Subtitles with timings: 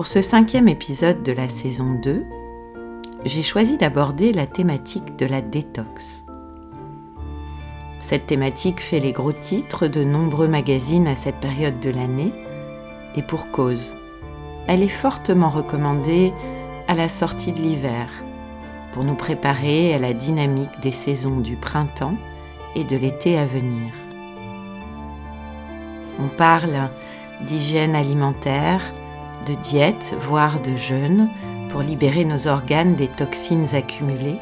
[0.00, 2.24] Pour ce cinquième épisode de la saison 2,
[3.26, 6.24] j'ai choisi d'aborder la thématique de la détox.
[8.00, 12.32] Cette thématique fait les gros titres de nombreux magazines à cette période de l'année,
[13.14, 13.94] et pour cause.
[14.66, 16.32] Elle est fortement recommandée
[16.88, 18.08] à la sortie de l'hiver,
[18.94, 22.16] pour nous préparer à la dynamique des saisons du printemps
[22.74, 23.92] et de l'été à venir.
[26.18, 26.88] On parle
[27.42, 28.94] d'hygiène alimentaire,
[29.46, 31.28] de diète, voire de jeûne,
[31.70, 34.38] pour libérer nos organes des toxines accumulées.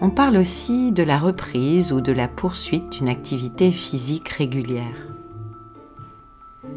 [0.00, 5.06] On parle aussi de la reprise ou de la poursuite d'une activité physique régulière.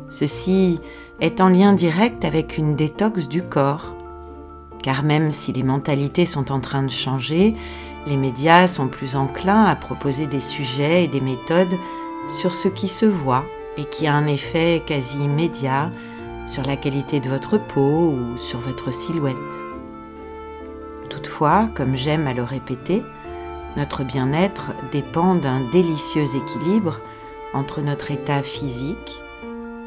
[0.10, 0.80] Ceci
[1.20, 3.96] est en lien direct avec une détox du corps,
[4.84, 7.56] car même si les mentalités sont en train de changer,
[8.06, 11.76] les médias sont plus enclins à proposer des sujets et des méthodes
[12.30, 13.46] sur ce qui se voit
[13.78, 15.92] et qui a un effet quasi immédiat
[16.46, 19.36] sur la qualité de votre peau ou sur votre silhouette.
[21.10, 23.04] Toutefois, comme j'aime à le répéter,
[23.78, 27.00] notre bien-être dépend d'un délicieux équilibre
[27.54, 29.22] entre notre état physique,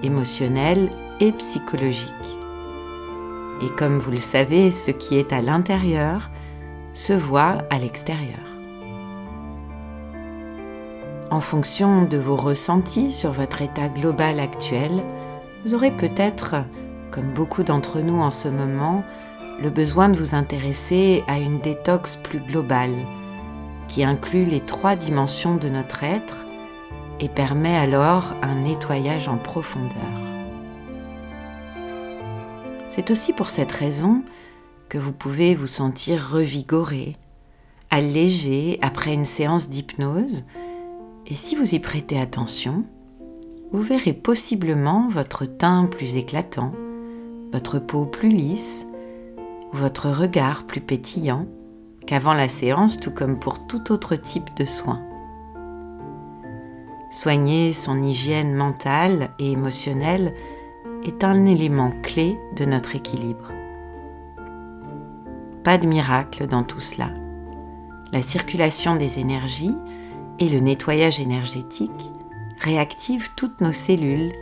[0.02, 2.12] émotionnel et psychologique.
[3.62, 6.30] Et comme vous le savez, ce qui est à l'intérieur
[6.92, 8.38] se voit à l'extérieur.
[11.30, 15.02] En fonction de vos ressentis sur votre état global actuel,
[15.64, 16.56] vous aurez peut-être,
[17.10, 19.02] comme beaucoup d'entre nous en ce moment,
[19.60, 22.94] le besoin de vous intéresser à une détox plus globale,
[23.88, 26.44] qui inclut les trois dimensions de notre être
[27.20, 29.90] et permet alors un nettoyage en profondeur.
[32.88, 34.22] C'est aussi pour cette raison
[34.88, 37.16] que vous pouvez vous sentir revigoré,
[37.90, 40.44] allégé après une séance d'hypnose,
[41.26, 42.84] et si vous y prêtez attention,
[43.70, 46.72] vous verrez possiblement votre teint plus éclatant,
[47.52, 48.86] votre peau plus lisse,
[49.72, 51.46] votre regard plus pétillant
[52.06, 55.02] qu'avant la séance, tout comme pour tout autre type de soin.
[57.10, 60.34] Soigner son hygiène mentale et émotionnelle
[61.04, 63.52] est un élément clé de notre équilibre.
[65.62, 67.10] Pas de miracle dans tout cela.
[68.12, 69.76] La circulation des énergies
[70.38, 72.10] et le nettoyage énergétique
[72.60, 74.32] réactive toutes nos cellules,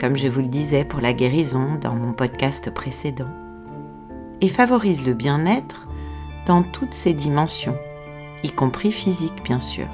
[0.00, 3.30] comme je vous le disais pour la guérison dans mon podcast précédent,
[4.40, 5.88] et favorise le bien-être
[6.46, 7.76] dans toutes ses dimensions,
[8.42, 9.86] y compris physique bien sûr.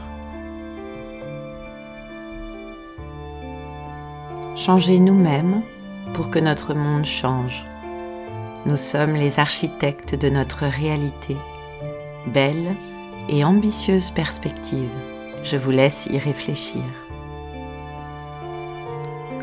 [4.54, 5.62] Changer nous-mêmes
[6.14, 7.66] pour que notre monde change.
[8.64, 11.36] Nous sommes les architectes de notre réalité.
[12.26, 12.74] Belle
[13.28, 14.90] et ambitieuse perspective.
[15.44, 16.82] Je vous laisse y réfléchir.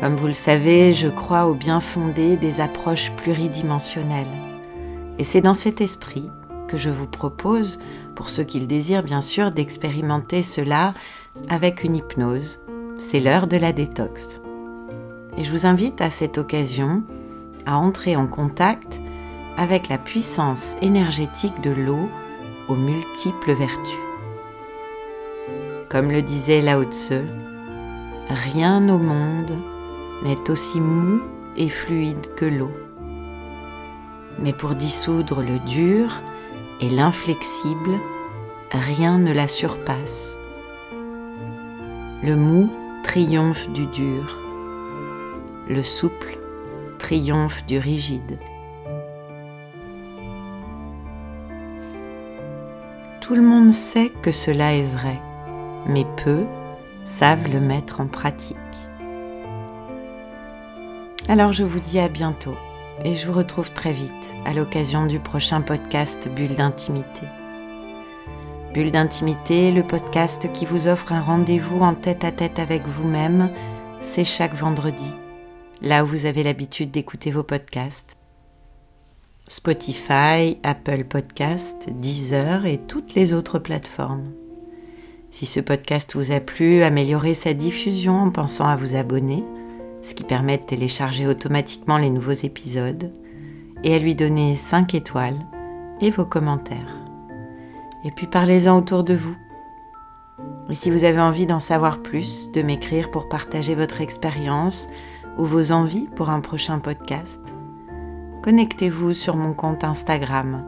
[0.04, 4.26] Comme vous le savez, je crois au bien fondé des approches pluridimensionnelles.
[5.18, 6.30] Et c'est dans cet esprit
[6.68, 7.80] que je vous propose,
[8.14, 10.92] pour ceux qui le désirent bien sûr, d'expérimenter cela
[11.48, 12.58] avec une hypnose.
[12.98, 14.42] C'est l'heure de la détox.
[15.38, 17.02] Et je vous invite à cette occasion
[17.64, 19.00] à entrer en contact
[19.56, 22.10] avec la puissance énergétique de l'eau
[22.68, 23.98] aux multiples vertus.
[25.88, 27.22] Comme le disait Lao Tse,
[28.28, 29.52] rien au monde
[30.24, 31.20] n'est aussi mou
[31.56, 32.72] et fluide que l'eau.
[34.38, 36.20] Mais pour dissoudre le dur
[36.80, 37.98] et l'inflexible,
[38.72, 40.38] rien ne la surpasse.
[42.22, 42.70] Le mou
[43.04, 44.38] triomphe du dur,
[45.68, 46.38] le souple
[46.98, 48.38] triomphe du rigide.
[53.20, 55.20] Tout le monde sait que cela est vrai,
[55.86, 56.44] mais peu
[57.04, 58.56] savent le mettre en pratique.
[61.26, 62.54] Alors je vous dis à bientôt
[63.02, 67.22] et je vous retrouve très vite à l'occasion du prochain podcast Bulle d'intimité.
[68.74, 73.48] Bulle d'intimité, le podcast qui vous offre un rendez-vous en tête à tête avec vous-même,
[74.02, 75.14] c'est chaque vendredi,
[75.80, 78.16] là où vous avez l'habitude d'écouter vos podcasts.
[79.48, 84.30] Spotify, Apple Podcast, Deezer et toutes les autres plateformes.
[85.30, 89.42] Si ce podcast vous a plu, améliorez sa diffusion en pensant à vous abonner
[90.04, 93.10] ce qui permet de télécharger automatiquement les nouveaux épisodes,
[93.82, 95.38] et à lui donner 5 étoiles
[96.00, 96.96] et vos commentaires.
[98.04, 99.34] Et puis parlez-en autour de vous.
[100.68, 104.88] Et si vous avez envie d'en savoir plus, de m'écrire pour partager votre expérience
[105.38, 107.54] ou vos envies pour un prochain podcast,
[108.42, 110.64] connectez-vous sur mon compte Instagram,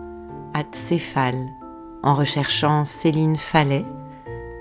[0.72, 1.48] @céphale,
[2.02, 3.84] en recherchant Céline Fallet,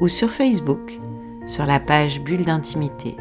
[0.02, 1.00] ou sur Facebook,
[1.46, 3.16] sur la page Bulle d'intimité,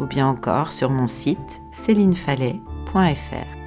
[0.00, 3.59] ou bien encore sur mon site célinefallet.fr.